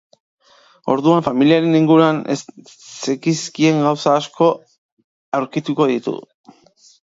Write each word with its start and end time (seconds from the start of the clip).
Orduan, 0.93 1.21
familiaren 1.27 1.77
inguruan 1.81 2.23
ez 2.37 2.39
zekizkien 2.71 3.87
gauza 3.89 4.17
asko 4.23 4.51
aurkituko 5.43 5.93
ditu. 5.97 6.19